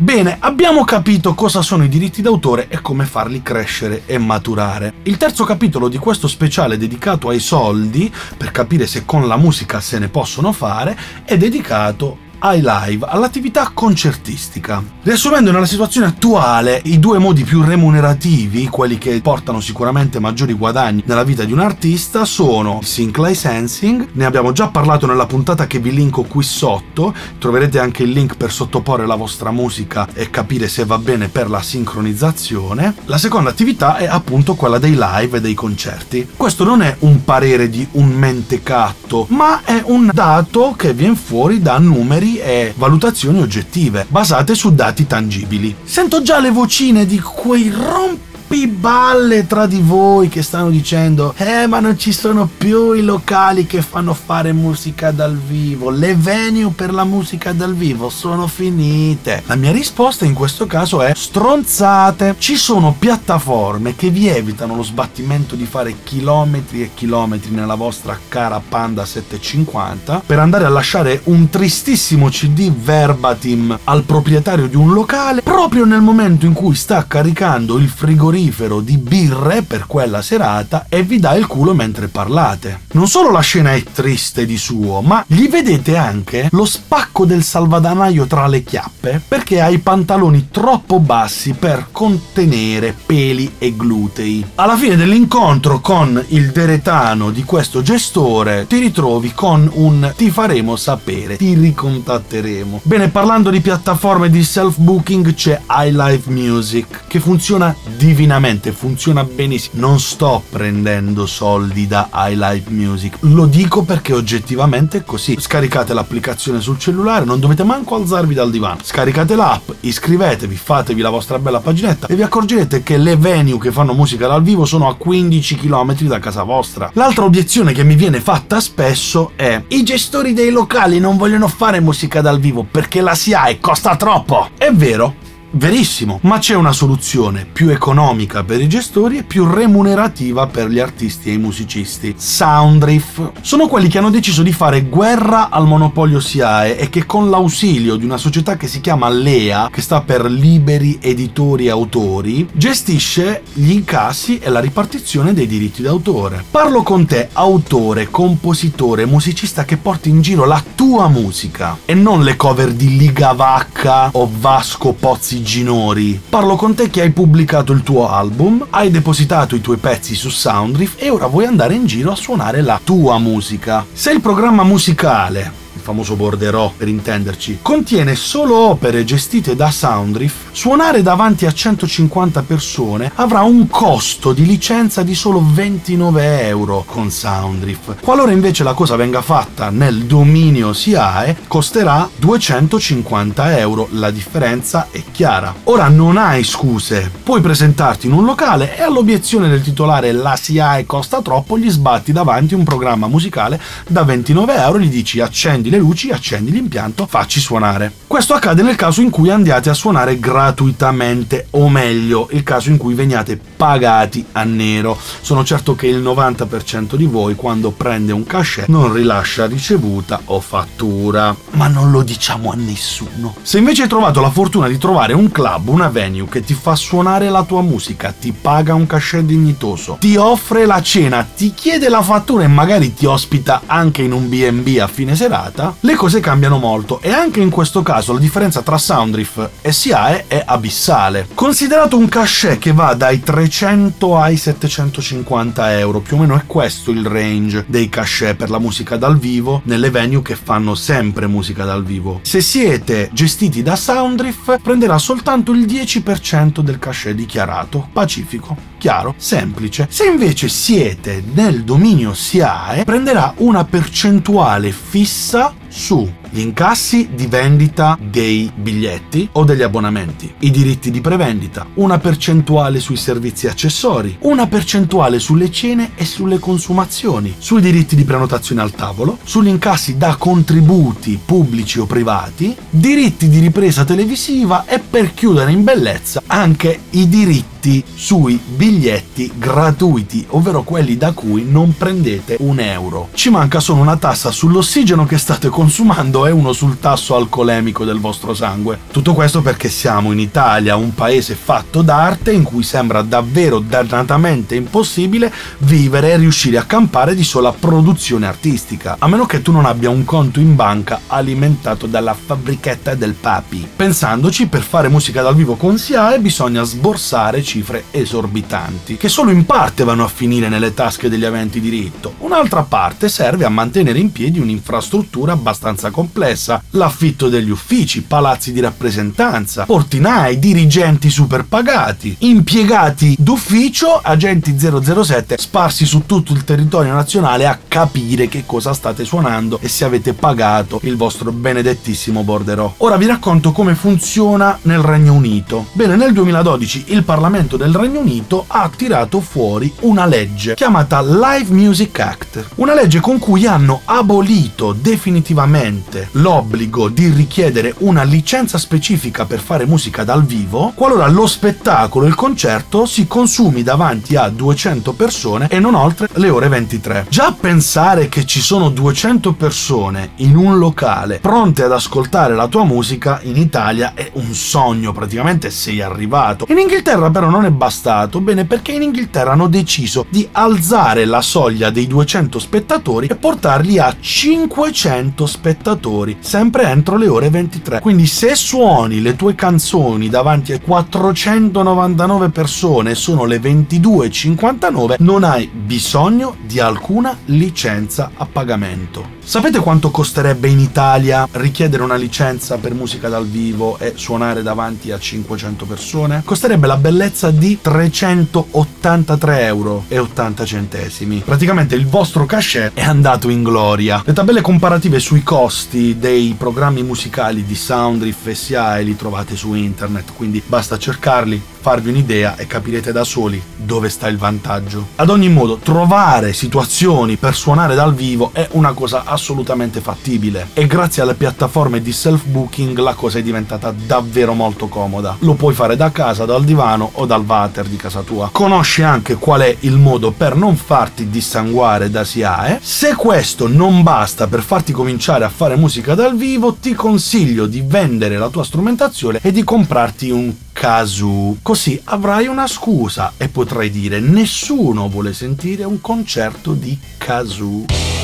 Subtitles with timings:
[0.00, 4.92] Bene, abbiamo capito cosa sono i diritti d'autore e come farli crescere e maturare.
[5.02, 9.80] Il terzo capitolo di questo speciale dedicato ai soldi, per capire se con la musica
[9.80, 14.82] se ne possono fare, è dedicato iLive all'attività concertistica.
[15.02, 21.02] Riassumendo nella situazione attuale, i due modi più remunerativi, quelli che portano sicuramente maggiori guadagni
[21.06, 25.66] nella vita di un artista, sono il sync licensing, ne abbiamo già parlato nella puntata
[25.66, 30.30] che vi linko qui sotto, troverete anche il link per sottoporre la vostra musica e
[30.30, 32.94] capire se va bene per la sincronizzazione.
[33.06, 36.28] La seconda attività è appunto quella dei live e dei concerti.
[36.36, 41.60] Questo non è un parere di un mentecatto, ma è un dato che viene fuori
[41.60, 45.74] da numeri e valutazioni oggettive, basate su dati tangibili.
[45.82, 48.27] Sento già le vocine di quei rompi
[48.66, 53.66] balle tra di voi che stanno dicendo eh ma non ci sono più i locali
[53.66, 55.90] che fanno fare musica dal vivo.
[55.90, 59.42] Le venue per la musica dal vivo sono finite.
[59.46, 64.82] La mia risposta in questo caso è stronzate ci sono piattaforme che vi evitano lo
[64.82, 71.20] sbattimento di fare chilometri e chilometri nella vostra cara Panda 750 per andare a lasciare
[71.24, 77.04] un tristissimo CD verbatim al proprietario di un locale proprio nel momento in cui sta
[77.06, 82.06] caricando il frigorifero frigorifero di birre per quella serata e vi dà il culo mentre
[82.06, 82.80] parlate.
[82.92, 87.42] Non solo la scena è triste di suo, ma gli vedete anche lo spacco del
[87.42, 94.44] salvadanaio tra le chiappe perché ha i pantaloni troppo bassi per contenere peli e glutei.
[94.54, 100.76] Alla fine dell'incontro con il deretano di questo gestore ti ritrovi con un ti faremo
[100.76, 102.80] sapere, ti ricontatteremo.
[102.84, 109.86] Bene, parlando di piattaforme di self-booking c'è iLive Music che funziona divinamente divinamente, funziona benissimo.
[109.86, 115.36] Non sto prendendo soldi da iLive Music, lo dico perché oggettivamente è così.
[115.40, 118.80] Scaricate l'applicazione sul cellulare, non dovete manco alzarvi dal divano.
[118.82, 123.72] Scaricate l'app, iscrivetevi, fatevi la vostra bella paginetta e vi accorgerete che le venue che
[123.72, 126.90] fanno musica dal vivo sono a 15 km da casa vostra.
[126.92, 131.80] L'altra obiezione che mi viene fatta spesso è i gestori dei locali non vogliono fare
[131.80, 134.50] musica dal vivo perché la SIAE costa troppo.
[134.58, 135.14] È vero,
[135.58, 140.78] Verissimo, ma c'è una soluzione più economica per i gestori e più remunerativa per gli
[140.78, 142.14] artisti e i musicisti.
[142.16, 147.28] Soundriff sono quelli che hanno deciso di fare guerra al monopolio SIAE e che con
[147.28, 152.48] l'ausilio di una società che si chiama LEA, che sta per Liberi Editori e Autori,
[152.52, 156.44] gestisce gli incassi e la ripartizione dei diritti d'autore.
[156.48, 162.22] Parlo con te, autore, compositore, musicista che porti in giro la tua musica e non
[162.22, 166.20] le cover di Liga Vacca o Vasco Pozzi Ginori.
[166.28, 170.28] Parlo con te che hai pubblicato il tuo album, hai depositato i tuoi pezzi su
[170.28, 173.86] Soundriff e ora vuoi andare in giro a suonare la tua musica.
[173.90, 181.00] Se il programma musicale famoso borderò per intenderci, contiene solo opere gestite da Soundriff, suonare
[181.00, 188.02] davanti a 150 persone avrà un costo di licenza di solo 29 euro con Soundriff.
[188.02, 193.88] Qualora invece la cosa venga fatta nel dominio SIAE, costerà 250 euro.
[193.92, 195.54] La differenza è chiara.
[195.64, 200.84] Ora non hai scuse, puoi presentarti in un locale e all'obiezione del titolare la SIAE
[200.84, 205.77] costa troppo, gli sbatti davanti un programma musicale da 29 euro, gli dici accendi le
[205.78, 207.92] le luci, accendi l'impianto, facci suonare.
[208.06, 212.76] Questo accade nel caso in cui andiate a suonare gratuitamente, o meglio, il caso in
[212.76, 214.98] cui veniate pagati a nero.
[215.20, 220.40] Sono certo che il 90% di voi quando prende un cachet non rilascia ricevuta o
[220.40, 223.34] fattura, ma non lo diciamo a nessuno.
[223.42, 226.74] Se invece hai trovato la fortuna di trovare un club, una venue che ti fa
[226.74, 231.88] suonare la tua musica, ti paga un cachet dignitoso, ti offre la cena, ti chiede
[231.88, 236.20] la fattura e magari ti ospita anche in un B&B a fine serata, le cose
[236.20, 241.28] cambiano molto e anche in questo caso la differenza tra Soundriff e SIAE è abissale.
[241.34, 246.90] Considerato un cachet che va dai 300 ai 750 euro, più o meno è questo
[246.90, 251.64] il range dei cachet per la musica dal vivo nelle venue che fanno sempre musica
[251.64, 252.20] dal vivo.
[252.22, 257.88] Se siete gestiti da Soundriff prenderà soltanto il 10% del cachet dichiarato.
[257.92, 259.86] Pacifico, chiaro, semplice.
[259.90, 267.98] Se invece siete nel dominio SIAE prenderà una percentuale fissa su gli incassi di vendita
[268.00, 274.46] dei biglietti o degli abbonamenti, i diritti di prevendita, una percentuale sui servizi accessori, una
[274.46, 280.16] percentuale sulle cene e sulle consumazioni, sui diritti di prenotazione al tavolo, sugli incassi da
[280.16, 287.08] contributi pubblici o privati, diritti di ripresa televisiva e per chiudere in bellezza anche i
[287.08, 293.08] diritti tutti sui biglietti gratuiti, ovvero quelli da cui non prendete un euro.
[293.14, 297.98] Ci manca solo una tassa sull'ossigeno che state consumando e uno sul tasso alcolemico del
[297.98, 298.78] vostro sangue.
[298.92, 304.54] Tutto questo perché siamo in Italia, un paese fatto d'arte in cui sembra davvero dannatamente
[304.54, 309.66] impossibile vivere e riuscire a campare di sola produzione artistica, a meno che tu non
[309.66, 313.66] abbia un conto in banca alimentato dalla fabbrichetta del papi.
[313.74, 319.46] Pensandoci, per fare musica dal vivo con SIAE bisogna sborsare cifre esorbitanti, che solo in
[319.46, 322.14] parte vanno a finire nelle tasche degli aventi diritto.
[322.18, 328.60] Un'altra parte serve a mantenere in piedi un'infrastruttura abbastanza complessa, l'affitto degli uffici, palazzi di
[328.60, 337.46] rappresentanza, portinai, dirigenti super pagati, impiegati d'ufficio, agenti 007 sparsi su tutto il territorio nazionale
[337.46, 342.74] a capire che cosa state suonando e se avete pagato il vostro benedettissimo borderò.
[342.78, 345.68] Ora vi racconto come funziona nel Regno Unito.
[345.72, 351.54] Bene, nel 2012 il Parlamento del Regno Unito ha tirato fuori una legge chiamata Live
[351.54, 359.24] Music Act, una legge con cui hanno abolito definitivamente l'obbligo di richiedere una licenza specifica
[359.24, 364.92] per fare musica dal vivo qualora lo spettacolo, il concerto si consumi davanti a 200
[364.94, 367.06] persone e non oltre le ore 23.
[367.08, 372.64] Già pensare che ci sono 200 persone in un locale pronte ad ascoltare la tua
[372.64, 376.46] musica in Italia è un sogno, praticamente sei arrivato.
[376.48, 381.20] In Inghilterra però non è bastato, bene perché in Inghilterra hanno deciso di alzare la
[381.20, 387.80] soglia dei 200 spettatori e portarli a 500 spettatori, sempre entro le ore 23.
[387.80, 395.46] Quindi se suoni le tue canzoni davanti a 499 persone sono le 22.59, non hai
[395.48, 399.16] bisogno di alcuna licenza a pagamento.
[399.28, 404.90] Sapete quanto costerebbe in Italia richiedere una licenza per musica dal vivo e suonare davanti
[404.90, 406.22] a 500 persone?
[406.24, 411.22] Costerebbe la bellezza di 383 euro 80 centesimi.
[411.24, 414.02] Praticamente il vostro cachet è andato in gloria.
[414.04, 419.54] Le tabelle comparative sui costi dei programmi musicali di Soundriff e SIAE li trovate su
[419.54, 424.86] internet, quindi basta cercarli, farvi un'idea e capirete da soli dove sta il vantaggio.
[424.94, 430.66] Ad ogni modo, trovare situazioni per suonare dal vivo è una cosa assolutamente fattibile e
[430.66, 435.16] grazie alle piattaforme di self-booking la cosa è diventata davvero molto comoda.
[435.18, 438.30] Lo puoi fare da casa, dal divano o dal water di casa tua.
[438.32, 442.60] Conosci anche qual è il modo per non farti dissanguare da SIAE.
[442.62, 447.60] Se questo non basta per farti cominciare a fare musica dal vivo, ti consiglio di
[447.62, 451.36] vendere la tua strumentazione e di comprarti un kazoo.
[451.40, 457.97] Così avrai una scusa e potrai dire nessuno vuole sentire un concerto di kazoo.